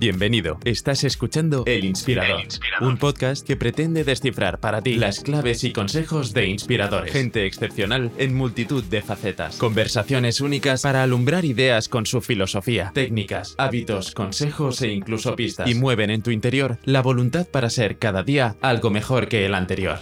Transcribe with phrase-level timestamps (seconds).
[0.00, 0.58] Bienvenido.
[0.64, 2.44] Estás escuchando El Inspirador,
[2.80, 7.12] un podcast que pretende descifrar para ti las claves y consejos de inspiradores.
[7.12, 9.58] Gente excepcional en multitud de facetas.
[9.58, 15.68] Conversaciones únicas para alumbrar ideas con su filosofía, técnicas, hábitos, consejos e incluso pistas.
[15.68, 19.54] Y mueven en tu interior la voluntad para ser cada día algo mejor que el
[19.54, 19.98] anterior.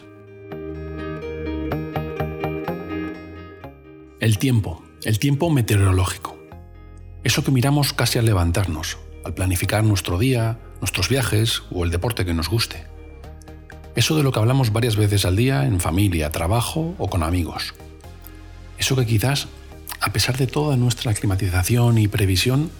[4.20, 6.38] El tiempo, el tiempo meteorológico.
[7.24, 12.24] Eso que miramos casi al levantarnos, al planificar nuestro día, nuestros viajes o el deporte
[12.24, 12.84] que nos guste.
[13.94, 17.74] Eso de lo que hablamos varias veces al día en familia, trabajo o con amigos.
[18.78, 19.48] Eso que quizás,
[20.00, 22.70] a pesar de toda nuestra climatización y previsión,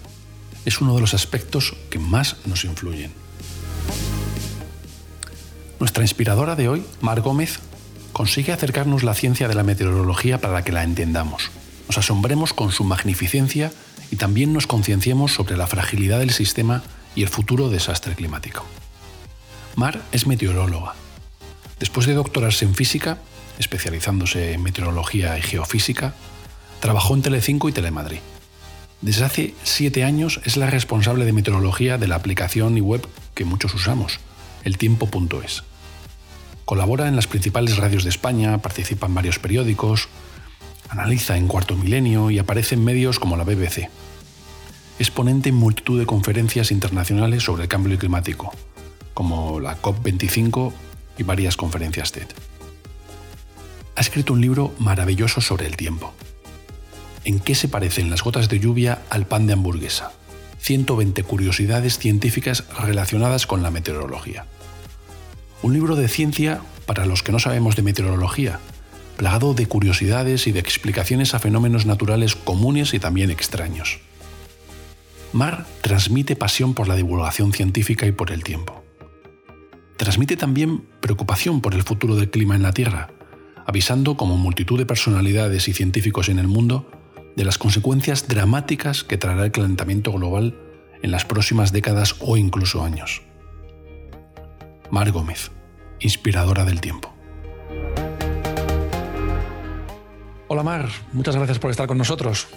[0.65, 3.11] es uno de los aspectos que más nos influyen.
[5.79, 7.59] Nuestra inspiradora de hoy, Mar Gómez,
[8.13, 11.51] consigue acercarnos la ciencia de la meteorología para que la entendamos,
[11.89, 13.71] nos asombremos con su magnificencia
[14.11, 16.83] y también nos concienciemos sobre la fragilidad del sistema
[17.15, 18.65] y el futuro desastre climático.
[19.75, 20.95] Mar es meteoróloga.
[21.79, 23.19] Después de doctorarse en física,
[23.59, 26.13] especializándose en meteorología y geofísica,
[26.79, 28.19] trabajó en Telecinco y Telemadrid.
[29.01, 33.45] Desde hace siete años es la responsable de meteorología de la aplicación y web que
[33.45, 34.19] muchos usamos,
[34.63, 35.63] eltiempo.es.
[36.65, 40.09] Colabora en las principales radios de España, participa en varios periódicos,
[40.89, 43.89] analiza en Cuarto Milenio y aparece en medios como la BBC.
[44.99, 48.53] Es ponente en multitud de conferencias internacionales sobre el cambio climático,
[49.13, 50.73] como la COP25
[51.17, 52.27] y varias conferencias TED.
[53.95, 56.13] Ha escrito un libro maravilloso sobre el tiempo.
[57.23, 60.11] ¿En qué se parecen las gotas de lluvia al pan de hamburguesa?
[60.59, 64.47] 120 curiosidades científicas relacionadas con la meteorología.
[65.61, 68.59] Un libro de ciencia para los que no sabemos de meteorología,
[69.15, 73.99] plagado de curiosidades y de explicaciones a fenómenos naturales comunes y también extraños.
[75.31, 78.83] Mar transmite pasión por la divulgación científica y por el tiempo.
[79.97, 83.11] Transmite también preocupación por el futuro del clima en la Tierra,
[83.65, 86.89] avisando como multitud de personalidades y científicos en el mundo
[87.35, 90.57] de las consecuencias dramáticas que traerá el calentamiento global
[91.03, 93.21] en las próximas décadas o incluso años.
[94.89, 95.51] Mar Gómez,
[95.99, 97.13] inspiradora del tiempo.
[100.47, 102.47] Hola Mar, muchas gracias por estar con nosotros.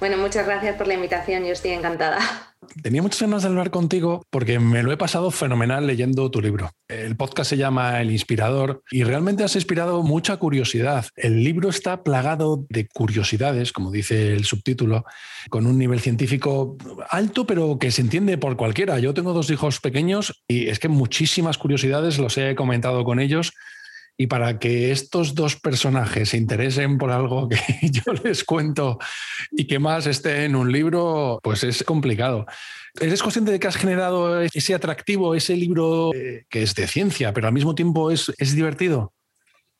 [0.00, 2.18] Bueno, muchas gracias por la invitación, yo estoy encantada.
[2.82, 6.70] Tenía muchas ganas de hablar contigo porque me lo he pasado fenomenal leyendo tu libro.
[6.88, 11.06] El podcast se llama El Inspirador y realmente has inspirado mucha curiosidad.
[11.16, 15.04] El libro está plagado de curiosidades, como dice el subtítulo,
[15.50, 16.76] con un nivel científico
[17.10, 18.98] alto, pero que se entiende por cualquiera.
[18.98, 23.52] Yo tengo dos hijos pequeños y es que muchísimas curiosidades los he comentado con ellos
[24.16, 27.58] y para que estos dos personajes se interesen por algo que
[27.90, 28.98] yo les cuento
[29.50, 32.46] y que más esté en un libro, pues es complicado.
[33.00, 37.32] ¿Eres consciente de que has generado ese atractivo, ese libro eh, que es de ciencia,
[37.32, 39.13] pero al mismo tiempo es, es divertido?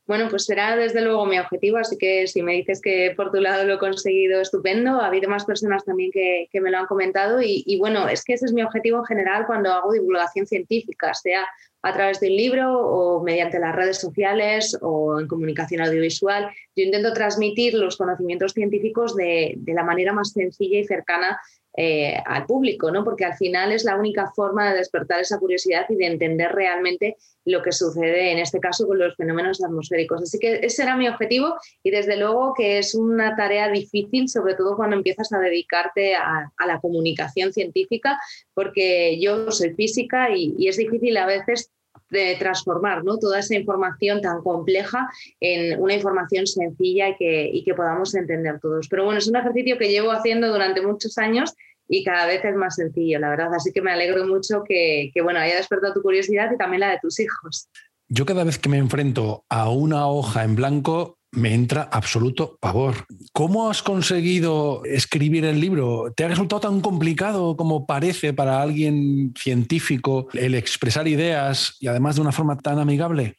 [0.07, 3.41] Bueno, pues será desde luego mi objetivo, así que si me dices que por tu
[3.41, 5.01] lado lo he conseguido, estupendo.
[5.01, 8.35] Ha habido más personas también que, me lo han comentado y, y, bueno, es que
[8.35, 11.47] ese es mi objetivo en general cuando hago divulgación científica, sea
[11.81, 16.51] a través de un libro o mediante las redes sociales o en comunicación audiovisual.
[16.77, 21.39] Yo intento transmitir los conocimientos científicos de, de la manera más sencilla y cercana
[21.77, 23.03] eh, al público, ¿no?
[23.03, 27.17] porque al final es la única forma de despertar esa curiosidad y de entender realmente
[27.45, 30.23] lo que sucede en este caso con los fenómenos atmosféricos.
[30.23, 34.55] Así que ese era mi objetivo y desde luego que es una tarea difícil, sobre
[34.55, 38.21] todo cuando empiezas a dedicarte a, la comunicación científica,
[38.55, 41.73] porque yo soy física y, es difícil a veces
[42.15, 43.19] de transformar ¿no?
[43.19, 45.07] toda esa información tan compleja
[45.41, 48.89] en una información sencilla y que, y que podamos entender todos.
[48.89, 51.53] Pero bueno, es un ejercicio que llevo haciendo durante muchos años
[51.87, 53.53] y cada vez es más sencillo, la verdad.
[53.55, 56.91] Así que me alegro mucho que, que bueno, haya despertado tu curiosidad y también la
[56.91, 57.69] de tus hijos.
[58.09, 63.07] Yo cada vez que me enfrento a una hoja en blanco, me entra absoluto pavor.
[63.33, 66.13] ¿Cómo has conseguido escribir el libro?
[66.17, 72.17] ¿Te ha resultado tan complicado como parece para alguien científico el expresar ideas y además
[72.17, 73.37] de una forma tan amigable?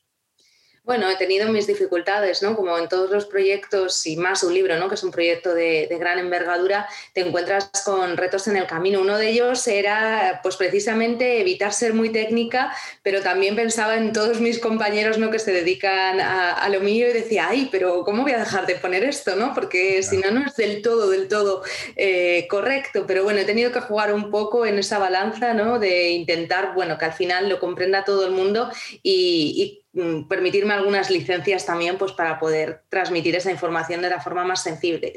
[0.85, 2.55] Bueno, he tenido mis dificultades, ¿no?
[2.55, 4.87] Como en todos los proyectos y más un libro, ¿no?
[4.87, 9.01] Que es un proyecto de, gran envergadura, te encuentras con retos en el camino.
[9.01, 12.71] Uno de ellos era, pues precisamente, evitar ser muy técnica,
[13.01, 15.31] pero también pensaba en todos mis compañeros, ¿no?
[15.31, 18.75] Que se dedican a, lo mío y decía, ay, pero ¿cómo voy a dejar de
[18.75, 19.55] poner esto, ¿no?
[19.55, 21.63] Porque si no, no es del todo, del todo
[21.95, 23.05] eh, correcto.
[23.07, 25.79] Pero bueno, he tenido que jugar un poco en esa balanza, ¿no?
[25.79, 28.69] De intentar, bueno, que al final lo comprenda todo el mundo
[29.01, 29.81] y
[30.27, 34.67] permitirme algunas licencias también pues, para poder transmitir esa información de la forma más,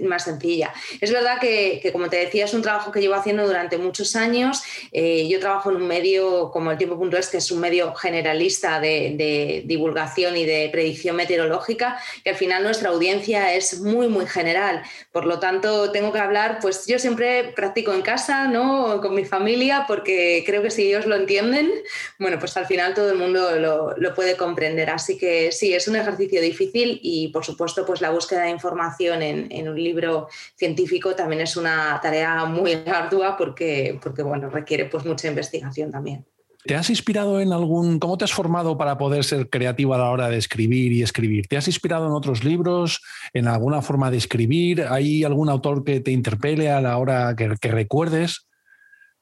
[0.03, 0.73] más sencilla.
[1.01, 4.63] Es verdad que, como te decía, es un trabajo que llevo haciendo durante muchos años.
[4.93, 9.15] Eh, yo trabajo en un medio como el tiempo.es, que es un medio generalista de,
[9.17, 14.83] de, divulgación y de predicción meteorológica, que al final nuestra audiencia es muy, muy general.
[15.11, 19.01] Por lo tanto, tengo que hablar, pues yo siempre practico en casa, ¿no?
[19.01, 21.71] Con mi familia, porque creo que si ellos lo entienden,
[22.19, 24.68] bueno, pues al final todo el mundo lo, lo puede comprender.
[24.93, 29.23] Así que sí, es un ejercicio difícil y por supuesto, pues la búsqueda de información
[29.23, 35.05] en, un libro científico también es una tarea muy ardua porque, porque bueno, requiere pues
[35.05, 36.25] mucha investigación también.
[36.65, 40.11] ¿Te has inspirado en algún, cómo te has formado para poder ser creativo a la
[40.11, 41.47] hora de escribir y escribir?
[41.47, 43.01] ¿Te has inspirado en otros libros,
[43.33, 44.85] en alguna forma de escribir?
[44.91, 48.48] ¿Hay algún autor que te interpele a la hora que, recuerdes?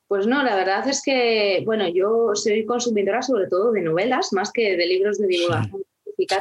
[0.09, 4.53] Pues no, la verdad es que, bueno, yo soy consumidora sobre todo de novelas más
[4.53, 5.83] que de libros de divulgación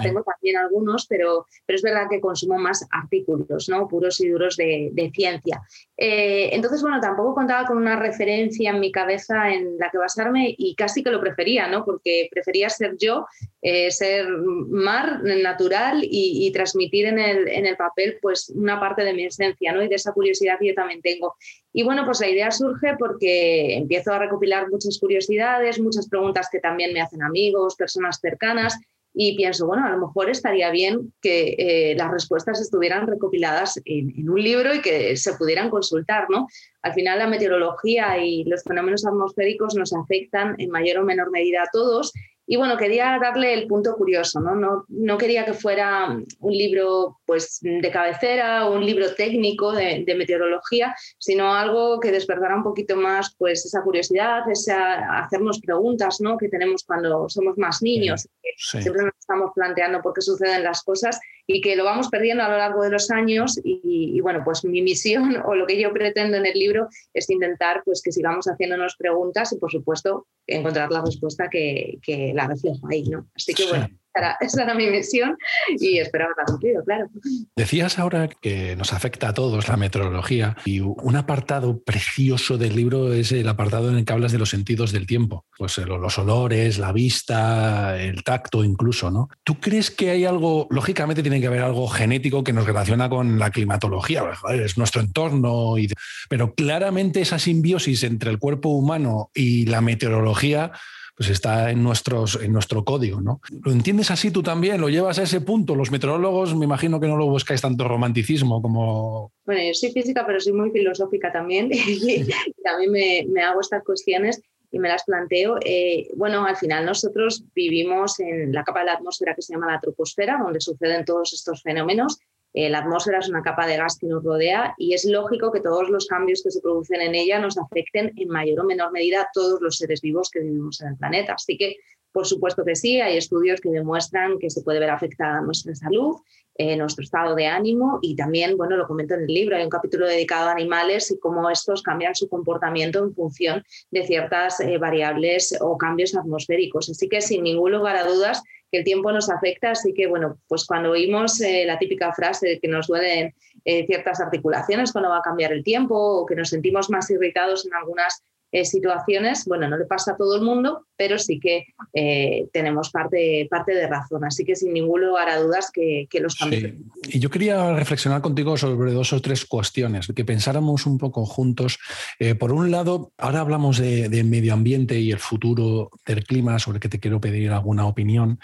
[0.02, 3.88] tengo también algunos, pero, pero es verdad que consumo más artículos, ¿no?
[3.88, 5.62] puros y duros de, ciencia.
[5.98, 10.54] Eh, entonces, bueno, tampoco contaba con una referencia en mi cabeza en la que basarme
[10.58, 11.86] y casi que lo prefería, ¿no?
[11.86, 13.26] porque prefería ser yo,
[13.62, 19.14] eh, ser mar natural y, transmitir en el, en el, papel pues una parte de
[19.14, 19.84] mi esencia ¿no?
[19.84, 21.36] y de esa curiosidad que yo también tengo.
[21.74, 26.60] Y bueno, pues la idea surge porque empiezo a recopilar muchas curiosidades, muchas preguntas que
[26.60, 28.80] también me hacen amigos, personas cercanas
[29.18, 34.30] y pienso, bueno, a lo mejor estaría bien que eh, las respuestas estuvieran recopiladas en,
[34.30, 36.48] un libro y que se pudieran consultar, ¿no?
[36.82, 41.64] Al final la meteorología y los fenómenos atmosféricos nos afectan en mayor o menor medida
[41.64, 42.12] a todos
[42.48, 44.56] y bueno, quería darle el punto curioso, ¿no?
[44.56, 50.06] No, no quería que fuera un libro pues, de cabecera o un libro técnico de,
[50.16, 56.38] meteorología, sino algo que despertara un poquito más pues, esa curiosidad, esa, hacernos preguntas ¿no?
[56.38, 58.28] que tenemos cuando somos más niños.
[58.58, 62.50] Siempre nos estamos planteando por qué suceden las cosas y que lo vamos perdiendo a
[62.50, 63.60] lo largo de los años.
[63.64, 67.82] Y, bueno, pues mi misión o lo que yo pretendo en el libro es intentar
[67.84, 72.88] pues, que sigamos haciéndonos preguntas y, por supuesto, encontrar la respuesta que, que la reflejo
[72.90, 73.04] ahí.
[73.04, 73.28] ¿no?
[73.36, 73.88] Así que bueno
[74.40, 75.38] esa era mi misión
[75.80, 77.08] y espero haberla cumplido, claro.
[77.56, 83.14] Decías ahora que nos afecta a todos la meteorología y un apartado precioso del libro
[83.14, 86.18] es el apartado en el que hablas de los sentidos del tiempo, pues eh, los
[86.18, 89.30] olores, la vista, el tacto incluso, ¿no?
[89.44, 93.40] ¿Tú crees que hay algo, lógicamente tiene que haber algo genético que nos relaciona con
[93.40, 95.90] la climatología, es nuestro entorno, y,
[96.30, 100.72] pero claramente esa simbiosis entre el cuerpo humano y la meteorología
[101.16, 103.40] pues está en, nuestros, en nuestro código, ¿no?
[103.64, 104.82] ¿Lo entiendes así tú también?
[104.82, 105.76] ¿Lo llevas a ese punto?
[105.76, 109.32] Los meteorólogos me imagino que no lo buscáis tanto romanticismo como...
[109.46, 112.26] Bueno, yo soy física, pero soy muy filosófica también y
[112.64, 114.42] también me, me hago estas cuestiones
[114.72, 115.58] y me las planteo.
[115.64, 119.72] Eh, bueno, al final nosotros vivimos en la capa de la atmósfera que se llama
[119.72, 122.20] la troposfera, donde suceden todos estos fenómenos
[122.58, 125.60] eh, la atmósfera es una capa de gas que nos rodea y es lógico que
[125.60, 129.24] todos los cambios que se producen en ella nos afecten en mayor o menor medida
[129.24, 131.34] a todos los seres vivos que vivimos en el planeta.
[131.34, 131.76] Así que,
[132.14, 136.16] por supuesto que sí, hay estudios que demuestran que se puede ver afectada nuestra salud,
[136.58, 139.70] eh, nuestro estado de ánimo y también, bueno, lo comento en el libro, hay un
[139.70, 144.78] capítulo dedicado a animales y cómo estos cambian su comportamiento en función de ciertas eh,
[144.78, 146.90] variables o cambios atmosféricos.
[146.90, 148.42] Así que, sin ningún lugar a dudas,
[148.72, 152.48] que el tiempo nos afecta, así que bueno, pues cuando oímos eh, la típica frase
[152.48, 153.34] de que nos duelen
[153.64, 157.66] eh, ciertas articulaciones cuando va a cambiar el tiempo o que nos sentimos más irritados
[157.66, 158.24] en algunas
[158.56, 162.90] eh, situaciones, bueno, no le pasa a todo el mundo, pero sí que eh, tenemos
[162.90, 164.24] parte, parte de razón.
[164.24, 166.72] Así que sin ningún lugar a dudas que, los cambios.
[167.10, 171.80] Y yo quería reflexionar contigo sobre dos o tres cuestiones, que pensáramos un poco juntos.
[172.18, 176.58] Eh, por un lado, ahora hablamos de, de medio ambiente y el futuro del clima,
[176.58, 178.40] sobre que te quiero pedir alguna opinión,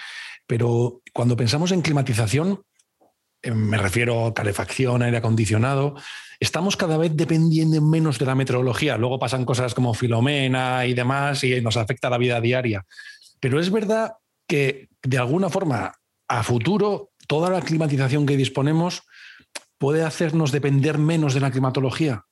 [0.46, 2.60] pero cuando pensamos en climatización,
[3.44, 5.96] me refiero a calefacción, aire acondicionado,
[6.40, 8.98] estamos cada vez dependiendo menos de la meteorología.
[8.98, 12.86] Luego pasan cosas como Filomena y demás y nos afecta la vida diaria.
[13.40, 14.14] Pero es verdad
[14.48, 15.94] que de alguna forma
[16.28, 19.04] a futuro toda la climatización que disponemos
[19.78, 22.26] puede hacernos depender menos de la climatología.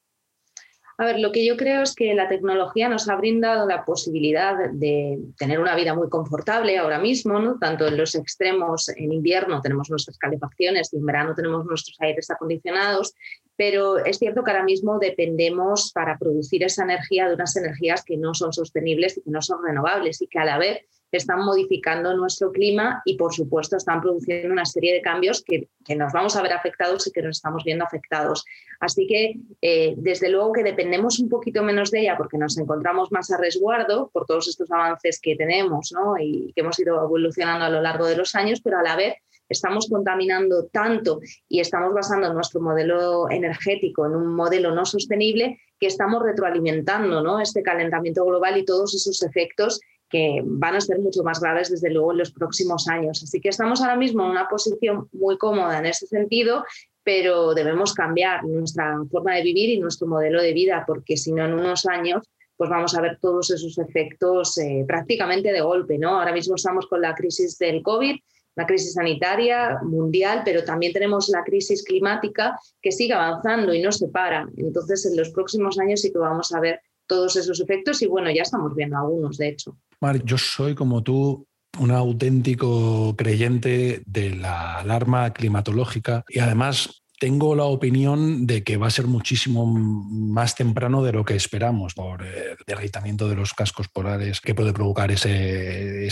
[1.00, 4.70] A ver, lo que yo creo es que la tecnología nos ha brindado la posibilidad
[4.70, 7.58] de tener una vida muy confortable ahora mismo, ¿no?
[7.58, 12.30] tanto en los extremos, en invierno tenemos nuestras calefacciones y en verano tenemos nuestros aires
[12.30, 13.14] acondicionados,
[13.60, 18.16] pero es cierto que ahora mismo dependemos para producir esa energía de unas energías que
[18.16, 22.16] no son sostenibles y que no son renovables y que a la vez están modificando
[22.16, 26.42] nuestro clima y, por supuesto, están produciendo una serie de cambios que, nos vamos a
[26.42, 28.46] ver afectados y que nos estamos viendo afectados.
[28.80, 33.12] Así que, eh, desde luego que dependemos un poquito menos de ella porque nos encontramos
[33.12, 37.70] más a resguardo por todos estos avances que tenemos y que hemos ido evolucionando a
[37.70, 39.16] lo largo de los años, pero a la vez
[39.50, 45.88] estamos contaminando tanto y estamos basando nuestro modelo energético en un modelo no sostenible que
[45.88, 49.80] estamos retroalimentando este calentamiento global y todos esos efectos
[50.10, 53.22] que van a ser mucho más graves desde luego en los próximos años.
[53.24, 56.64] Así que estamos ahora mismo en una posición muy cómoda en ese sentido,
[57.04, 61.46] pero debemos cambiar nuestra forma de vivir y nuestro modelo de vida, porque si no
[61.46, 62.28] en unos años
[62.60, 65.98] pues vamos a ver todos esos efectos eh, prácticamente de golpe.
[65.98, 66.20] ¿no?
[66.20, 68.18] Ahora mismo estamos con la crisis del COVID,
[68.56, 73.92] la crisis sanitaria mundial, pero también tenemos la crisis climática que sigue avanzando y no
[73.92, 74.48] se para.
[74.58, 78.30] Entonces, en los próximos años sí que vamos a ver todos esos efectos y bueno,
[78.30, 79.78] ya estamos viendo algunos, de hecho.
[80.00, 81.46] Mar, yo soy como tú
[81.80, 88.88] un auténtico creyente de la alarma climatológica y además tengo la opinión de que va
[88.88, 93.90] a ser muchísimo más temprano de lo que esperamos por el derritamiento de los cascos
[93.90, 96.08] polares que puede provocar ese,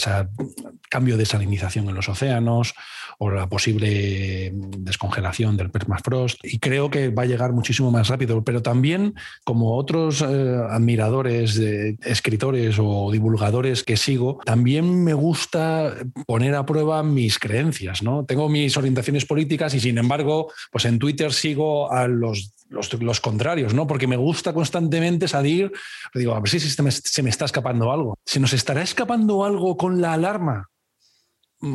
[0.90, 2.74] cambio de salinización en los océanos
[3.20, 6.40] o la posible descongelación del permafrost.
[6.44, 10.26] Y creo que va a llegar muchísimo más rápido, pero también como otros eh,
[10.70, 15.94] admiradores, de escritores o divulgadores que sigo, también me gusta
[16.26, 18.04] poner a prueba mis creencias.
[18.04, 18.26] ¿no?
[18.26, 23.74] Tengo mis orientaciones políticas y sin embargo, pues en Twitter sigo a los, los, contrarios,
[23.74, 23.88] ¿no?
[23.88, 25.72] Porque me gusta constantemente salir,
[26.14, 28.20] digo, a ver si se me, se me está escapando algo.
[28.26, 30.70] ¿Se nos estará escapando algo con la alarma?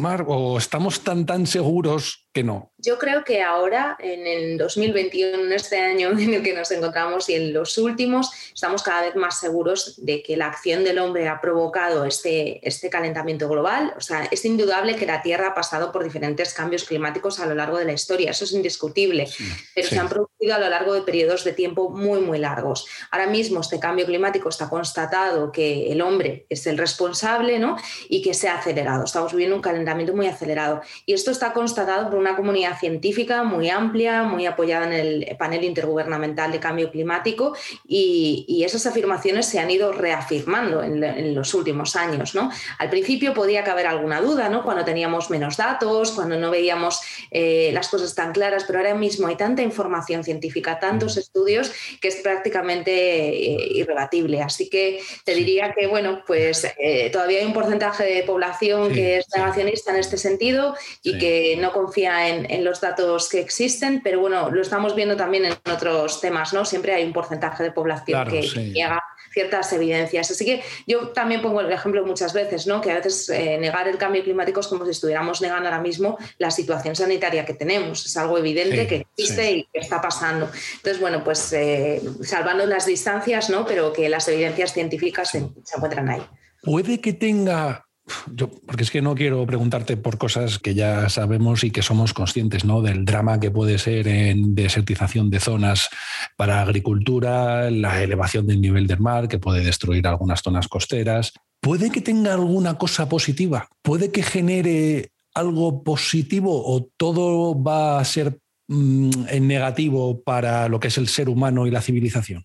[0.01, 2.73] Mar, o estamos tan tan seguros que no?
[2.79, 7.29] Yo creo que ahora, en el 2021, en este año en el que nos encontramos
[7.29, 11.29] y en los últimos, estamos cada vez más seguros de que la acción del hombre
[11.29, 13.93] ha provocado este, este calentamiento global.
[13.97, 17.55] O sea, es indudable que la Tierra ha pasado por diferentes cambios climáticos a lo
[17.55, 19.29] largo de la historia, eso es indiscutible,
[19.75, 22.87] pero se han producido a lo largo de periodos de tiempo muy, muy largos.
[23.11, 27.77] Ahora mismo este cambio climático está constatado que el hombre es el responsable ¿no?
[28.09, 29.05] y que se ha acelerado.
[29.05, 30.81] Estamos viviendo un calentamiento muy acelerado.
[31.07, 35.65] Y esto está constatado por una comunidad científica muy amplia, muy apoyada en el panel
[35.65, 42.35] intergubernamental de cambio climático y, esas afirmaciones se han ido reafirmando en, los últimos años.
[42.35, 42.51] ¿no?
[42.79, 44.63] Al principio podía caber alguna duda, ¿no?
[44.63, 47.01] cuando teníamos menos datos, cuando no veíamos
[47.33, 50.32] eh, las cosas tan claras, pero ahora mismo hay tanta información científica,
[50.81, 54.43] tantos estudios, que es prácticamente eh, irrebatible.
[54.43, 59.19] Así que te diría que, bueno, pues eh, todavía hay un porcentaje de población que
[59.19, 64.21] es negacionista en este sentido y que no confía en, los datos que existen, pero
[64.21, 66.65] bueno, lo estamos viendo también en otros temas, ¿no?
[66.65, 70.31] Siempre hay un porcentaje de población que, niega ciertas evidencias.
[70.31, 72.81] Así que yo también pongo el ejemplo muchas veces, ¿no?
[72.81, 76.19] Que a veces eh, negar el cambio climático es como si estuviéramos negando ahora mismo
[76.39, 78.07] la situación sanitaria que tenemos.
[78.07, 80.51] Es algo evidente que existe y que está pasando.
[80.77, 83.65] Entonces, bueno, pues eh, salvando las distancias, ¿no?
[83.67, 86.23] Pero que las evidencias científicas se encuentran ahí.
[86.63, 87.87] Puede que tenga
[88.35, 92.13] yo, porque es que no quiero preguntarte por cosas que ya sabemos y que somos
[92.13, 92.83] conscientes, ¿no?
[92.83, 95.89] Del drama que puede ser en desertización de zonas
[96.37, 101.33] para agricultura, la elevación del nivel del mar, que puede destruir algunas zonas costeras.
[101.61, 103.69] ¿Puede que tenga alguna cosa positiva?
[103.83, 110.81] ¿Puede que genere algo positivo o todo va a ser mm, en negativo para lo
[110.81, 112.45] que es el ser humano y la civilización?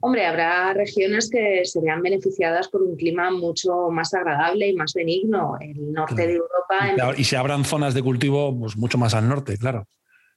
[0.00, 5.56] Hombre, habrá regiones que serían beneficiadas por un clima mucho más agradable y más benigno.
[5.60, 7.14] El norte de Europa.
[7.16, 9.86] Y, se abran zonas de cultivo pues, mucho más al norte, claro.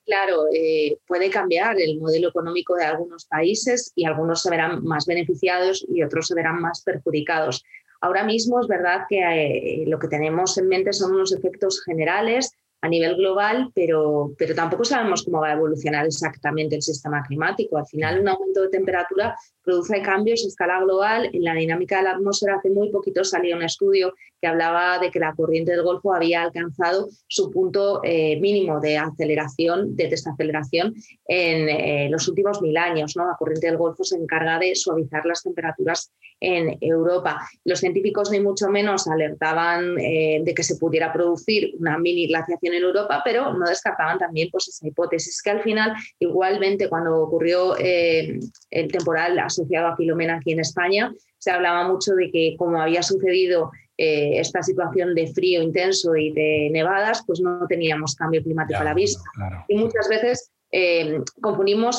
[0.03, 5.05] Claro, eh, puede cambiar el modelo económico de algunos países y algunos se verán más
[5.05, 7.63] beneficiados y otros se verán más perjudicados.
[8.01, 12.51] Ahora mismo es verdad que eh, lo que tenemos en mente son unos efectos generales
[12.81, 17.77] a nivel global, pero, pero tampoco sabemos cómo va a evolucionar exactamente el sistema climático.
[17.77, 21.29] Al final, un aumento de temperatura produce cambios a escala global.
[21.31, 25.11] En la dinámica de la atmósfera hace muy poquito salía un estudio que hablaba de
[25.11, 30.95] que la corriente del Golfo había alcanzado su punto eh, mínimo de aceleración, de desaceleración
[31.27, 33.15] en eh, los últimos mil años.
[33.15, 37.47] La corriente del Golfo se encarga de suavizar las temperaturas en Europa.
[37.63, 42.70] Los científicos ni mucho menos alertaban eh, de que se pudiera producir una mini glaciación
[42.73, 47.75] en Europa, pero no descartaban también pues, esa hipótesis que al final, igualmente cuando ocurrió
[47.77, 48.41] el
[48.91, 53.71] temporal asociado a Filomena aquí en España, se hablaba mucho de que como había sucedido
[53.97, 58.83] eh, esta situación de frío intenso y de nevadas, pues no teníamos cambio climático a
[58.83, 59.21] la vista.
[59.67, 61.19] Y muchas veces eh,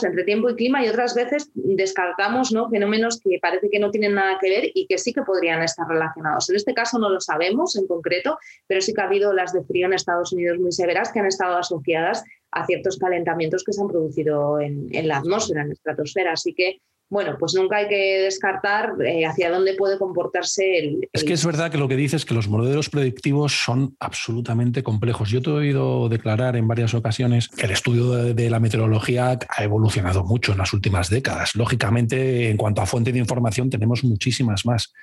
[0.03, 2.71] entre tiempo y clima y otras veces descartamos ¿no?
[2.71, 5.87] fenómenos que parece que no tienen nada que ver y que sí que podrían estar
[5.87, 6.49] relacionados.
[6.49, 9.63] En este caso no lo sabemos en concreto, pero sí que ha habido las de
[9.65, 13.81] frío en Estados Unidos muy severas que han estado asociadas a ciertos calentamientos que se
[13.81, 16.33] han producido en, en la atmósfera, en la estratosfera.
[16.33, 16.81] Así que
[17.13, 21.45] bueno, pues nunca hay que descartar eh, hacia dónde puede comportarse el, Es que es
[21.45, 25.29] verdad que lo que dices es que los modelos predictivos son absolutamente complejos.
[25.29, 29.63] Yo te he oído declarar en varias ocasiones que el estudio de, la meteorología ha
[29.63, 31.55] evolucionado mucho en las últimas décadas.
[31.55, 34.95] Lógicamente, en cuanto a fuente de información, tenemos muchísimas más.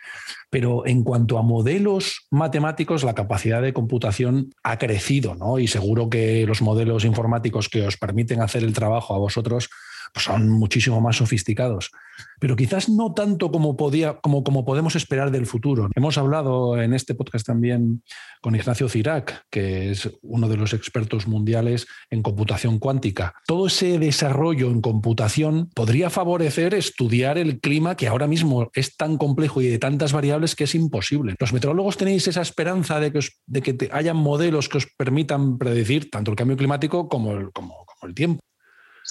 [0.49, 5.59] Pero en cuanto a modelos matemáticos, la capacidad de computación ha crecido, ¿no?
[5.59, 9.69] Y seguro que los modelos informáticos que os permiten hacer el trabajo a vosotros
[10.13, 11.91] pues son muchísimo más sofisticados,
[12.39, 15.89] pero quizás no tanto como, podía, como, como podemos esperar del futuro.
[15.95, 18.03] Hemos hablado en este podcast también
[18.41, 23.33] con Ignacio Cirac, que es uno de los expertos mundiales en computación cuántica.
[23.45, 29.17] Todo ese desarrollo en computación podría favorecer estudiar el clima que ahora mismo es tan
[29.17, 31.35] complejo y de tantas variables que es imposible.
[31.39, 36.09] ¿Los meteorólogos tenéis esa esperanza de que, de que hayan modelos que os permitan predecir
[36.09, 38.39] tanto el cambio climático como el, como el tiempo?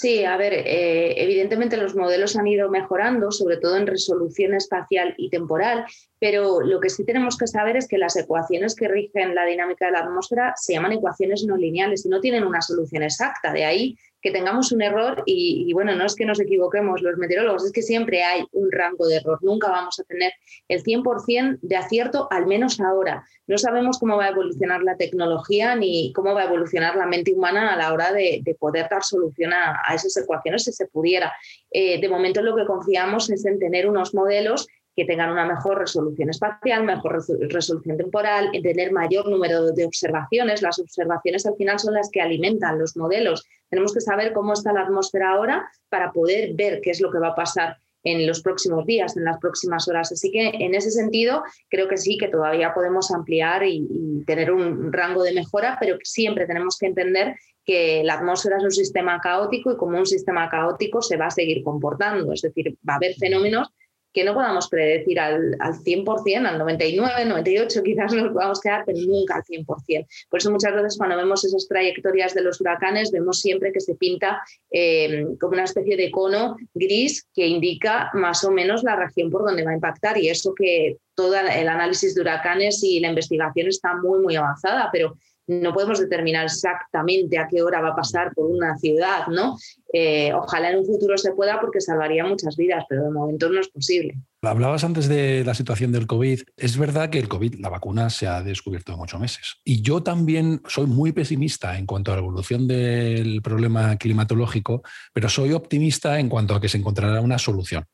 [0.00, 5.12] Sí, a ver, eh, evidentemente los modelos han ido mejorando, sobre todo en resolución espacial
[5.18, 5.86] y temporal,
[6.20, 9.86] pero lo que sí tenemos que saber es que las ecuaciones que rigen la dinámica
[9.86, 13.52] de la atmósfera se llaman ecuaciones no lineales y no tienen una solución exacta.
[13.52, 17.66] De ahí que tengamos un error y, bueno, no es que nos equivoquemos los meteorólogos,
[17.66, 19.38] es que siempre hay un rango de error.
[19.42, 20.32] Nunca vamos a tener
[20.66, 23.24] el 100% de acierto, al menos ahora.
[23.46, 27.32] No sabemos cómo va a evolucionar la tecnología ni cómo va a evolucionar la mente
[27.32, 31.32] humana a la hora de, poder dar solución a, esas ecuaciones si se pudiera.
[31.70, 34.66] Eh, de momento lo que confiamos es en tener unos modelos
[34.98, 40.60] que tengan una mejor resolución espacial, mejor resolución temporal, en tener mayor número de observaciones.
[40.60, 43.46] Las observaciones al final son las que alimentan los modelos.
[43.70, 47.20] Tenemos que saber cómo está la atmósfera ahora para poder ver qué es lo que
[47.20, 50.10] va a pasar en los próximos días, en las próximas horas.
[50.10, 54.50] Así que en ese sentido creo que sí, que todavía podemos ampliar y, y tener
[54.50, 59.20] un rango de mejora, pero siempre tenemos que entender que la atmósfera es un sistema
[59.20, 62.32] caótico y como un sistema caótico se va a seguir comportando.
[62.32, 63.68] Es decir, va a haber fenómenos
[64.12, 68.98] que no podamos predecir al, al 100%, al 99, 98 quizás nos podamos quedar, pero
[69.06, 70.06] nunca al 100%.
[70.28, 73.94] Por eso muchas veces cuando vemos esas trayectorias de los huracanes, vemos siempre que se
[73.94, 79.30] pinta eh, como una especie de cono gris que indica más o menos la región
[79.30, 83.08] por donde va a impactar y eso que todo el análisis de huracanes y la
[83.08, 85.16] investigación está muy, muy avanzada, pero
[85.48, 89.56] no podemos determinar exactamente a qué hora va a pasar por una ciudad, ¿no?
[89.92, 93.58] Eh, ojalá en un futuro se pueda porque salvaría muchas vidas, pero de momento no
[93.58, 94.18] es posible.
[94.42, 96.42] Hablabas antes de la situación del COVID.
[96.56, 99.56] Es verdad que el COVID, la vacuna se ha descubierto en ocho meses.
[99.64, 104.82] Y yo también soy muy pesimista en cuanto a la evolución del problema climatológico,
[105.14, 107.84] pero soy optimista en cuanto a que se encontrará una solución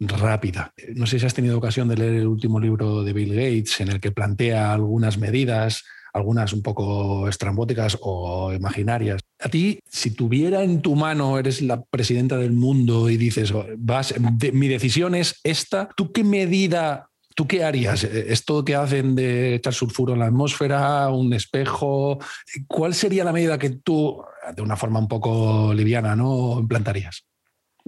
[0.00, 0.72] rápida.
[0.94, 3.88] No sé si has tenido ocasión de leer el último libro de Bill Gates en
[3.88, 9.20] el que plantea algunas medidas algunas un poco estrambóticas o imaginarias.
[9.40, 14.14] A ti, si tuviera en tu mano, eres la presidenta del mundo y dices, vas,
[14.52, 18.02] mi decisión es esta, ¿tú qué medida ¿Tú qué harías?
[18.02, 22.18] ¿Esto que hacen de echar sulfuro en la atmósfera, un espejo?
[22.66, 24.20] ¿Cuál sería la medida que tú,
[24.56, 26.58] de una forma un poco liviana, ¿no?
[26.58, 27.22] implantarías?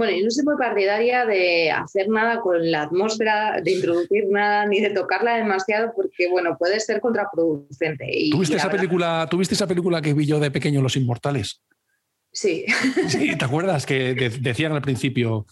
[0.00, 4.64] Bueno, yo no soy muy partidaria de hacer nada con la atmósfera, de introducir nada,
[4.64, 8.06] ni de tocarla demasiado, porque bueno, puede ser contraproducente.
[8.30, 11.60] ¿Tuviste, esa película, ¿Tuviste esa película que vi yo de pequeño, Los Inmortales?
[12.32, 12.64] Sí.
[13.08, 15.44] Sí, ¿te acuerdas que decían al principio,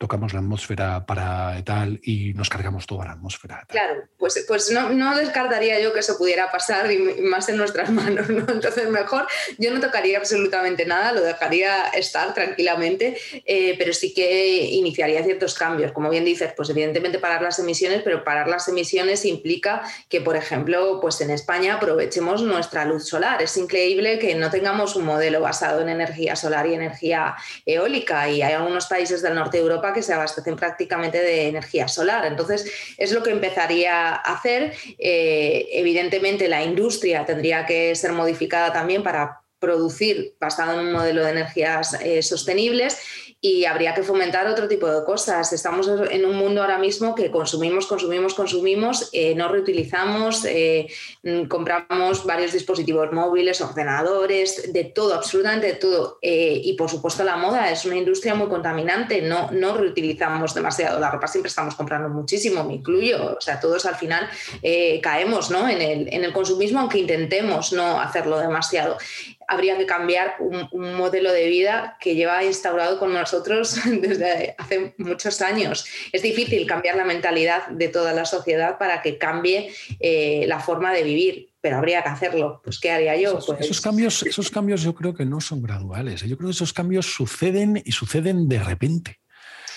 [0.00, 3.66] tocamos la atmósfera para tal y nos cargamos toda la atmósfera.
[3.68, 7.90] Claro, pues, pues no, no, descartaría yo que eso pudiera pasar y más en nuestras
[8.00, 8.50] manos, ¿no?
[8.50, 9.26] Entonces mejor
[9.58, 15.54] yo no tocaría absolutamente nada, lo dejaría estar tranquilamente, eh, pero sí que iniciaría ciertos
[15.54, 15.92] cambios.
[15.92, 20.34] Como bien dices, pues evidentemente parar las emisiones, pero parar las emisiones implica que, por
[20.34, 23.42] ejemplo, pues en España aprovechemos nuestra luz solar.
[23.42, 27.36] Es increíble que no tengamos un modelo basado en energía solar y energía
[27.66, 31.88] eólica y hay algunos países del norte de Europa que se abastecen prácticamente de energía
[31.88, 32.26] solar.
[32.26, 34.74] Entonces, es lo que empezaría a hacer.
[34.98, 41.22] Eh, evidentemente, la industria tendría que ser modificada también para producir basado en un modelo
[41.22, 42.98] de energías eh, sostenibles
[43.42, 45.50] y habría que fomentar otro tipo de cosas.
[45.54, 50.88] Estamos en un mundo ahora mismo que consumimos, consumimos, consumimos, eh, no reutilizamos, eh,
[51.22, 56.18] mm, compramos varios dispositivos móviles, ordenadores, de todo, absolutamente de todo.
[56.20, 61.00] Eh, y por supuesto la moda es una industria muy contaminante, no, no reutilizamos demasiado
[61.00, 64.28] la ropa, siempre estamos comprando muchísimo, me incluyo, o sea, todos al final
[65.02, 65.68] caemos ¿no?
[65.68, 68.98] en, el, en el consumismo, aunque intentemos no hacerlo demasiado
[69.50, 75.42] habría que cambiar un, modelo de vida que lleva instaurado con nosotros desde hace muchos
[75.42, 75.84] años.
[76.12, 80.92] Es difícil cambiar la mentalidad de toda la sociedad para que cambie eh, la forma
[80.92, 82.60] de vivir, pero habría que hacerlo.
[82.62, 83.38] Pues, ¿qué haría yo?
[83.38, 86.22] Esos, pues cambios, esos cambios yo creo que no son graduales.
[86.22, 86.28] ¿eh?
[86.28, 89.18] Yo creo que esos cambios suceden y suceden de repente.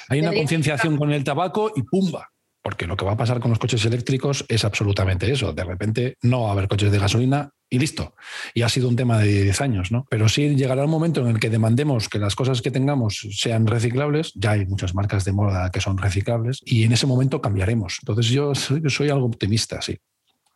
[0.09, 2.33] Hay una concienciación con el tabaco y ¡pumba!
[2.63, 5.54] Porque lo que va a pasar con los coches eléctricos es absolutamente eso.
[5.54, 8.15] De repente no va a haber coches de gasolina y listo.
[8.54, 10.06] Y ha sido un tema de 10 años, ¿no?
[10.10, 13.67] Pero sí llegará un momento en el que demandemos que las cosas que tengamos sean
[13.67, 14.32] reciclables.
[14.36, 17.97] Ya hay muchas marcas de moda que son reciclables y en ese momento cambiaremos.
[18.02, 19.97] Entonces yo soy, soy algo optimista, sí.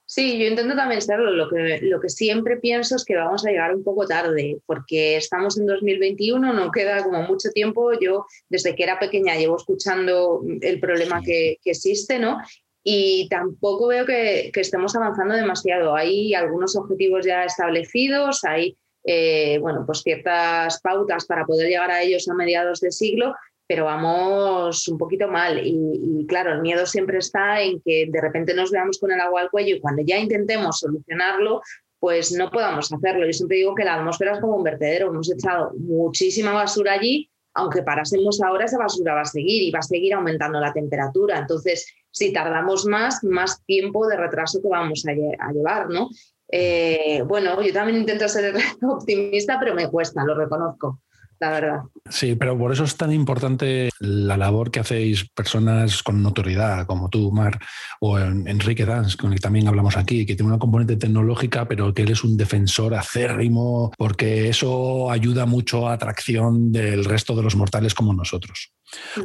[0.09, 1.31] Sí, yo intento también serlo.
[1.31, 5.17] Lo que, lo que siempre pienso es que vamos a llegar un poco tarde, porque
[5.17, 7.91] estamos en 2021, no queda como mucho tiempo.
[7.99, 12.37] Yo desde que era pequeña llevo escuchando el problema que, que, existe, ¿no?
[12.83, 15.93] Y tampoco veo que, que, estemos avanzando demasiado.
[15.93, 18.77] Hay algunos objetivos ya establecidos, hay
[19.09, 23.35] eh, bueno, pues ciertas pautas para poder llegar a ellos a mediados de siglo,
[23.67, 25.59] pero vamos un poquito mal.
[25.63, 29.41] Y, claro, el miedo siempre está en que de repente nos veamos con el agua
[29.41, 31.61] al cuello y cuando ya intentemos solucionarlo,
[31.99, 33.25] pues no podamos hacerlo.
[33.25, 37.29] Yo siempre digo que la atmósfera es como un vertedero, hemos echado muchísima basura allí,
[37.53, 41.39] aunque parásemos ahora, esa basura va a seguir y va a seguir aumentando la temperatura.
[41.39, 46.09] Entonces, si tardamos más, más tiempo de retraso que vamos a, llevar, ¿no?
[46.49, 51.01] Eh, bueno, yo también intento ser optimista, pero me cuesta, lo reconozco
[51.39, 51.79] la verdad.
[52.09, 57.09] Sí, pero por eso es tan importante la labor que hacéis personas con notoriedad, como
[57.09, 57.59] tú, Mar,
[57.99, 61.93] o Enrique Dance, con el que también hablamos aquí, que tiene una componente tecnológica, pero
[61.93, 67.43] que él es un defensor acérrimo, porque eso ayuda mucho a atracción del resto de
[67.43, 68.71] los mortales como nosotros.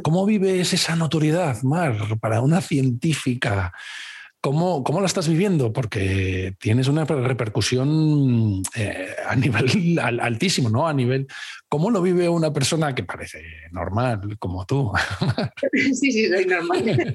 [0.01, 3.73] ¿Cómo vives esa notoriedad, Mar, para una científica?
[4.43, 5.71] ¿Cómo, ¿Cómo, la estás viviendo?
[5.71, 10.85] Porque tienes una repercusión eh, a nivel altísimo, ¿no?
[10.85, 11.27] A nivel.
[11.69, 14.91] ¿Cómo lo vive una persona que parece normal, como tú?
[15.93, 16.83] Sí, sí, soy normal.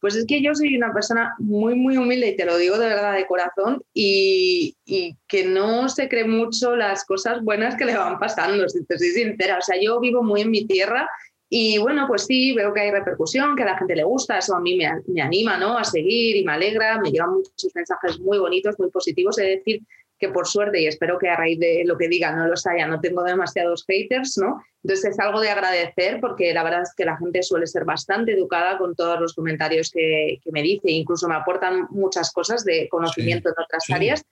[0.00, 2.88] pues es que yo soy una persona muy, muy humilde y te lo digo de
[2.88, 7.96] verdad de corazón y, y que no se cree mucho las cosas buenas que le
[7.96, 9.56] van pasando, si te soy sincera.
[9.56, 11.08] O sea, yo vivo muy en mi tierra
[11.56, 14.56] y bueno, pues sí, veo que hay repercusión, que a la gente le gusta, eso
[14.56, 15.78] a mí me, anima ¿no?
[15.78, 19.80] a seguir y me alegra, me llegan muchos mensajes muy bonitos, muy positivos, es decir,
[20.18, 22.88] que por suerte, y espero que a raíz de lo que diga no los haya,
[22.88, 24.64] no tengo demasiados haters, ¿no?
[24.82, 28.32] Entonces es algo de agradecer porque la verdad es que la gente suele ser bastante
[28.32, 33.50] educada con todos los comentarios que, me dice, incluso me aportan muchas cosas de conocimiento
[33.50, 34.24] en otras áreas.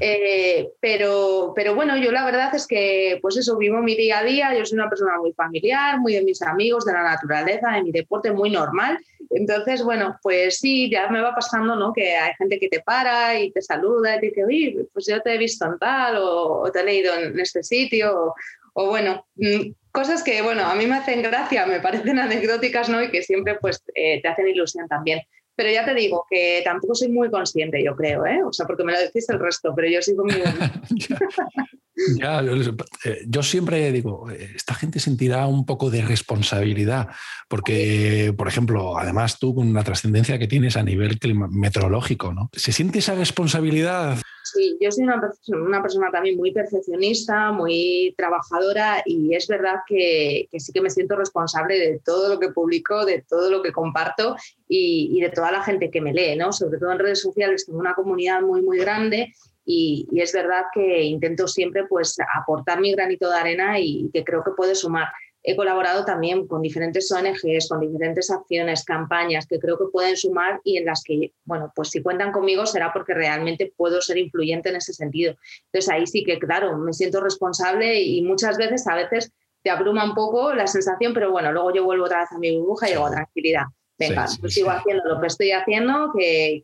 [0.00, 4.24] Eh, pero, pero bueno, yo la verdad es que, pues eso, vivo mi día a
[4.24, 7.82] día, yo soy una persona muy familiar, muy de mis amigos, de la naturaleza, de
[7.82, 8.98] mi deporte, muy normal.
[9.30, 11.92] Entonces, bueno, pues sí, ya me va pasando, ¿no?
[11.92, 15.20] Que hay gente que te para y te saluda y te dice, oye, pues yo
[15.22, 18.34] te he visto en tal o, te he leído en este sitio
[18.74, 23.02] o, bueno, mm, cosas que, bueno, a mí me hacen gracia, me parecen anecdóticas, ¿no?
[23.02, 25.20] Y que siempre, pues, eh, te hacen ilusión también.
[25.60, 28.42] Pero ya te digo que tampoco soy muy consciente, yo creo, ¿eh?
[28.42, 30.32] O sea, porque me lo decís el resto, pero yo sigo muy...
[32.18, 37.08] ya, eh, yo siempre digo, eh, esta gente sentirá un poco de responsabilidad,
[37.46, 41.18] porque, por ejemplo, además tú con la trascendencia que tienes a nivel
[41.50, 42.48] meteorológico, ¿no?
[42.54, 44.16] ¿Se siente esa responsabilidad?
[44.52, 50.48] Sí, yo soy una, una, persona también muy perfeccionista, muy trabajadora y es verdad que,
[50.58, 54.34] sí que me siento responsable de todo lo que publico, de todo lo que comparto
[54.66, 56.52] y, y, de toda la gente que me lee, ¿no?
[56.52, 59.32] Sobre todo en redes sociales tengo una comunidad muy, muy grande
[59.64, 64.24] y, y es verdad que intento siempre pues aportar mi granito de arena y que
[64.24, 65.08] creo que puede sumar
[65.42, 70.60] he colaborado también con diferentes ONGs, con diferentes acciones, campañas que creo que pueden sumar
[70.64, 74.68] y en las que, bueno, pues si cuentan conmigo será porque realmente puedo ser influyente
[74.68, 75.34] en ese sentido.
[75.66, 80.04] Entonces ahí sí que, claro, me siento responsable y muchas veces, a veces te abruma
[80.04, 82.92] un poco la sensación, pero bueno, luego yo vuelvo otra vez a mi burbuja y
[82.92, 83.64] digo, tranquilidad
[84.00, 86.62] venga, pues sigo haciendo lo que estoy haciendo, que,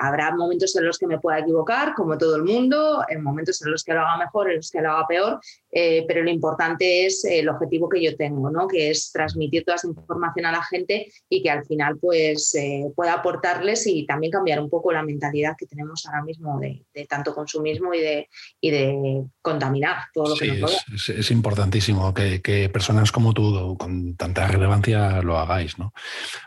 [0.00, 3.70] habrá momentos en los que me pueda equivocar, como todo el mundo, en momentos en
[3.70, 7.04] los que lo haga mejor, en los que lo haga peor, eh, pero lo importante
[7.06, 8.66] es el objetivo que yo tengo, ¿no?
[8.66, 12.86] que es transmitir toda esa información a la gente y que al final pues, eh,
[12.96, 17.34] pueda aportarles y también cambiar un poco la mentalidad que tenemos ahora mismo de, tanto
[17.34, 18.28] consumismo y de,
[18.60, 24.16] y de contaminar todo lo que nos es, es, importantísimo que, personas como tú, con
[24.16, 25.78] tanta relevancia, lo hagáis.
[25.78, 25.92] ¿no?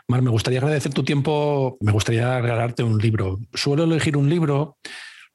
[0.08, 3.38] Mar, me gustaría agradecer tu tiempo, me gustaría regalarte un libro.
[3.54, 4.78] Suelo elegir un libro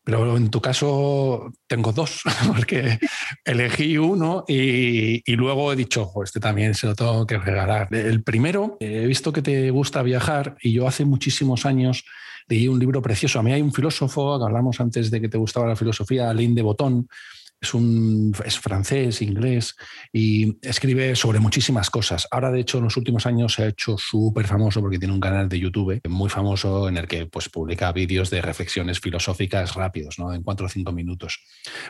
[0.08, 2.98] pero en tu caso tengo dos, porque
[3.44, 7.90] elegí uno y, luego he dicho, este también se lo tengo que regalar.
[7.94, 12.06] El primero, he visto que te gusta viajar y yo hace muchísimos años
[12.48, 13.40] leí un libro precioso.
[13.40, 16.62] A mí hay un filósofo, hablamos antes de que te gustaba la filosofía, Alain de
[16.62, 17.10] Botón,
[17.60, 19.76] Es, un, es francés, inglés
[20.14, 22.28] y escribe sobre muchísimas cosas.
[22.30, 25.20] Ahora, de hecho, en los últimos años se ha hecho súper famoso porque tiene un
[25.20, 30.20] canal de YouTube muy famoso en el que pues, publica vídeos de reflexiones filosóficas rápidos,
[30.20, 30.34] ¿no?
[30.34, 31.40] en cuatro o cinco minutos.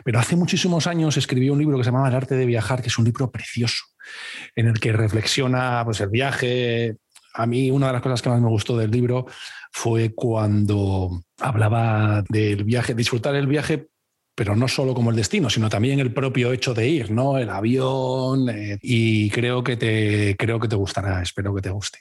[0.04, 2.88] Pero hace muchísimos años escribió un libro que se llamaba El arte de viajar, que
[2.88, 3.84] es un libro precioso,
[4.56, 6.96] en el que reflexiona pues, el viaje.
[7.34, 9.26] A mí una de las cosas que más me gustó del libro
[9.72, 13.88] fue cuando hablaba del viaje, disfrutar el viaje
[14.38, 17.38] pero no solo como el destino, sino también el propio hecho de ir, ¿no?
[17.38, 21.98] El avión, eh, y creo que, te, creo que te gustará, espero que te guste.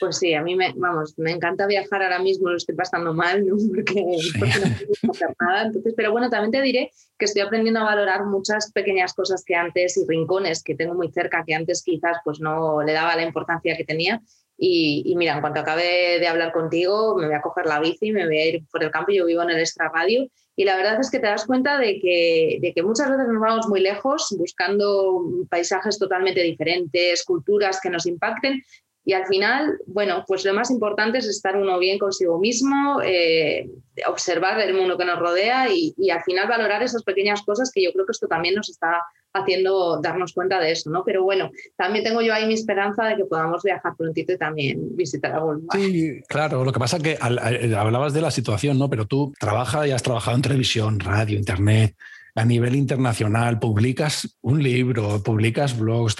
[0.00, 3.46] Pues sí, a mí me, vamos, me encanta viajar ahora mismo, lo estoy pasando mal,
[3.46, 3.54] ¿no?
[3.72, 5.66] porque, no puedo hacer nada.
[5.66, 9.54] Entonces, pero bueno, también te diré que estoy aprendiendo a valorar muchas pequeñas cosas que
[9.54, 13.22] antes y rincones que tengo muy cerca, que antes quizás pues no le daba la
[13.22, 14.20] importancia que tenía
[14.62, 18.26] y, mira, en cuanto acabe de hablar contigo, me voy a coger la bici, me
[18.26, 21.00] voy a ir por el campo, yo vivo en el extra radio y la verdad
[21.00, 24.26] es que te das cuenta de que, de que muchas veces nos vamos muy lejos
[24.36, 28.62] buscando paisajes totalmente diferentes, culturas que nos impacten
[29.02, 33.70] y al final, bueno, pues lo más importante es estar uno bien consigo mismo, eh,
[34.06, 37.82] observar el mundo que nos rodea y, y, al final valorar esas pequeñas cosas que
[37.82, 39.00] yo creo que esto también nos está
[39.32, 41.04] haciendo darnos cuenta de eso, ¿no?
[41.04, 44.96] Pero bueno, también tengo yo ahí mi esperanza de que podamos viajar prontito y también
[44.96, 45.80] visitar algún lugar.
[45.80, 48.90] Sí, claro, lo que pasa es que hablabas de la situación, ¿no?
[48.90, 51.96] Pero tú trabajas y has trabajado en televisión, radio, internet,
[52.34, 56.16] a nivel internacional, publicas un libro, publicas blogs,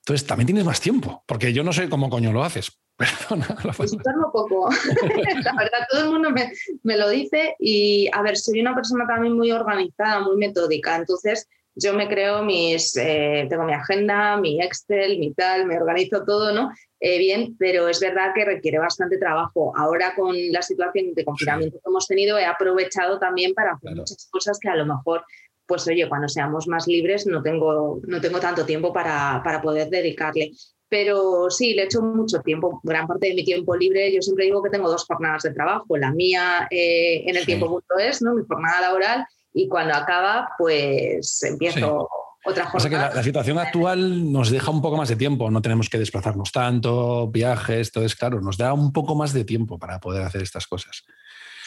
[0.00, 2.78] entonces también tienes más tiempo, porque yo no sé cómo coño lo haces.
[3.00, 3.56] Perdona.
[3.76, 3.96] Pues
[4.30, 4.68] poco.
[5.42, 9.06] la verdad, todo el mundo me, me, lo dice y, a ver, soy una persona
[9.06, 14.60] también muy organizada, muy metódica, entonces yo me creo mis, eh, tengo mi agenda, mi
[14.60, 16.72] Excel, mi tal, me organizo todo, ¿no?
[16.98, 19.72] Eh, bien, pero es verdad que requiere bastante trabajo.
[19.76, 24.28] Ahora con la situación de confinamiento que hemos tenido, he aprovechado también para hacer muchas
[24.30, 25.24] cosas que a lo mejor,
[25.66, 29.88] pues oye, cuando seamos más libres no tengo, no tengo tanto tiempo para, para poder
[29.88, 30.52] dedicarle.
[30.88, 34.12] Pero sí, le echo mucho tiempo, gran parte de mi tiempo libre.
[34.12, 38.20] Yo siempre digo que tengo dos jornadas de trabajo, la mía eh, en el tiempo.es,
[38.22, 38.34] ¿no?
[38.34, 42.08] mi jornada laboral, y cuando acaba, pues empiezo
[42.44, 42.76] otra jornada.
[42.76, 45.88] O sea que la, situación actual nos deja un poco más de tiempo, no tenemos
[45.88, 50.22] que desplazarnos tanto, viajes, entonces, claro, nos da un poco más de tiempo para poder
[50.22, 51.04] hacer estas cosas.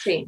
[0.02, 0.26] Sí.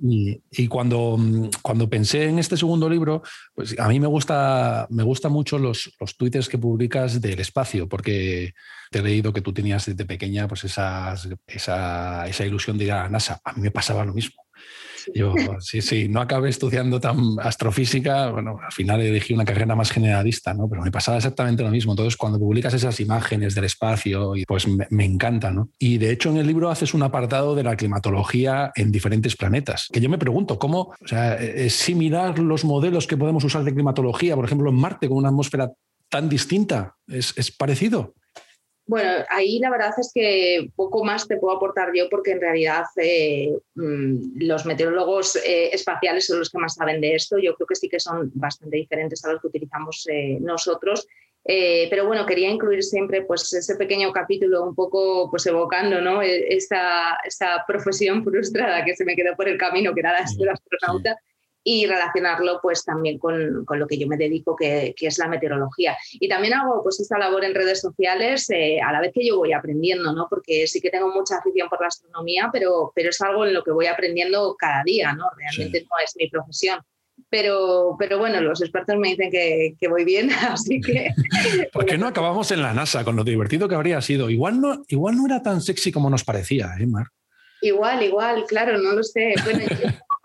[0.53, 1.19] Y, cuando,
[1.61, 3.23] cuando pensé en este segundo libro,
[3.55, 7.87] pues a mí me gusta, me gusta mucho los, los twitters que publicas del espacio,
[7.87, 8.55] porque
[8.91, 12.93] te he leído que tú tenías desde pequeña pues esas, esa, esa ilusión de ir
[12.93, 13.39] a la NASA.
[13.45, 14.46] A mí me pasaba lo mismo.
[15.15, 19.91] Yo, sí, sí, no acabé estudiando tan astrofísica, bueno, al final elegí una carrera más
[19.91, 20.69] generalista, ¿no?
[20.69, 21.93] Pero me pasaba exactamente lo mismo.
[21.93, 25.71] Entonces, cuando publicas esas imágenes del espacio, pues me, encanta, ¿no?
[25.79, 29.89] Y de hecho, en el libro haces un apartado de la climatología en diferentes planetas,
[29.93, 33.73] que yo me pregunto, ¿cómo o sea, es similar los modelos que podemos usar de
[33.73, 35.73] climatología, por ejemplo, en Marte, con una atmósfera
[36.09, 36.97] tan distinta?
[37.07, 38.15] ¿Es, es parecido?
[38.89, 42.85] Bueno, ahí la verdad es que poco más te puedo aportar yo porque en realidad
[42.97, 47.37] eh, mm, los meteorólogos eh, espaciales son los que más saben de esto.
[47.39, 51.07] Yo creo que sí que son bastante diferentes a los que utilizamos eh, nosotros.
[51.45, 56.23] pero bueno, quería incluir siempre pues, ese pequeño capítulo un poco pues, evocando ¿no?
[56.23, 60.19] E, esta, esta profesión frustrada que se me quedó por el camino, que era la
[60.19, 61.19] de astronauta
[61.69, 65.27] y relacionarlo pues también con, con lo que yo me dedico, que, que, es la
[65.27, 65.97] meteorología.
[66.13, 69.39] Y también hago pues esta labor en redes sociales eh, a la vez que yo
[69.39, 70.29] voy aprendiendo, ¿no?
[70.31, 73.65] porque sí que tengo mucha afición por la astronomía, pero, pero es algo en lo
[73.65, 75.25] que voy aprendiendo cada día, ¿no?
[75.37, 76.79] realmente no es mi profesión.
[77.31, 81.11] Pero, pero bueno, los expertos me dicen que, que voy bien, así que...
[81.73, 84.31] ¿Por qué no acabamos en la NASA con lo divertido que habría sido?
[84.31, 87.09] Igual no, igual no era tan sexy como nos parecía, ¿eh, Mar?
[87.61, 89.35] Igual, igual, claro, no lo sé.
[89.43, 89.65] Bueno,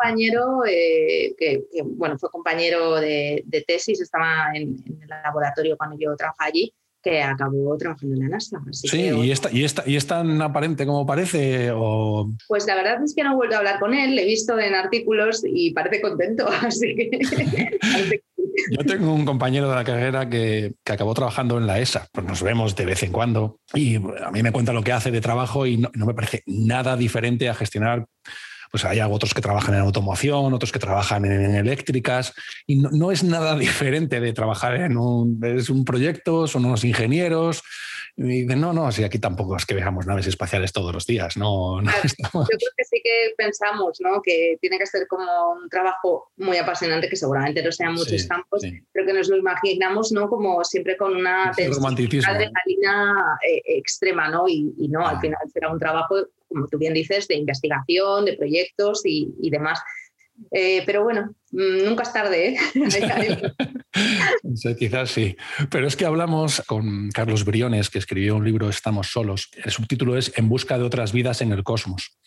[0.01, 6.47] compañero eh, que, bueno, fue compañero de, tesis, estaba en, el laboratorio cuando yo trabajaba
[6.47, 8.61] allí, que acabó trabajando en la NASA.
[8.71, 11.71] sí, y, esta, y, esta, ¿y es tan aparente como parece?
[11.73, 12.31] O...
[12.47, 14.59] Pues la verdad es que no he vuelto a hablar con él, le he visto
[14.59, 18.19] en artículos y parece contento, así que...
[18.69, 22.27] Yo tengo un compañero de la carrera que, que, acabó trabajando en la ESA, pues
[22.27, 25.21] nos vemos de vez en cuando y a mí me cuenta lo que hace de
[25.21, 28.05] trabajo y no me parece nada diferente a gestionar
[28.71, 32.34] pues hay otros que trabajan en automoción, otros que trabajan en eléctricas,
[32.65, 37.63] y no, es nada diferente de trabajar en un, es un proyecto, son unos ingenieros,
[38.15, 41.38] y dicen, no, no, así aquí tampoco es que veamos naves espaciales todos los días,
[41.38, 41.89] no, Yo
[42.31, 44.21] creo que sí que pensamos, ¿no?
[44.21, 48.63] Que tiene que ser como un trabajo muy apasionante, que seguramente no sean muchos campos,
[48.91, 50.29] pero que nos lo imaginamos, ¿no?
[50.29, 54.47] Como siempre con una adrenalina eh, extrema, ¿no?
[54.47, 55.21] Y, no, al ah.
[55.21, 56.15] final será un trabajo
[56.51, 59.79] como tú bien dices, de investigación, de proyectos y, demás.
[60.51, 62.56] Eh, pero bueno, mm, nunca es tarde.
[62.56, 62.58] ¿eh?
[64.80, 65.36] quizás sí.
[65.69, 69.49] Pero es que hablamos con Carlos Briones, que escribió un libro Estamos solos.
[69.63, 72.17] El subtítulo es En busca de otras vidas en el cosmos.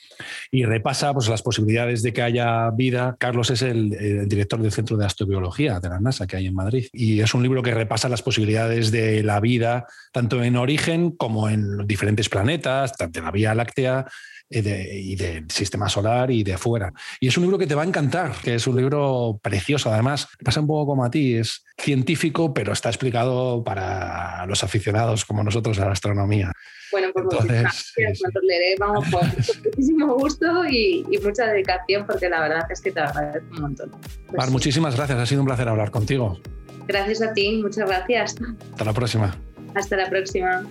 [0.51, 3.17] Y repasa pues, las posibilidades de que haya vida.
[3.19, 6.87] Carlos es el, director del Centro de Astrobiología de la NASA que hay en Madrid.
[6.93, 11.49] Y es un libro que repasa las posibilidades de la vida, tanto en origen como
[11.49, 14.07] en diferentes planetas, tanto en la Vía Láctea,
[14.51, 16.93] y del sistema solar y de fuera.
[17.21, 19.93] Y es un libro que te va a encantar, que es un libro precioso.
[19.93, 25.25] Además, pasa un poco como a ti, es científico, pero está explicado para los aficionados
[25.25, 26.53] como nosotros a la astronomía.
[26.93, 32.71] Bueno, pues Entonces, muchísimas leeré, vamos, con muchísimo gusto y, mucha dedicación, porque la verdad
[32.71, 33.91] es que te agradezco un montón.
[34.29, 36.39] Pues muchísimas gracias, ha sido un placer hablar contigo.
[36.87, 38.37] Gracias a ti, muchas gracias.
[38.73, 39.37] Hasta la próxima.
[39.75, 40.65] Hasta la próxima.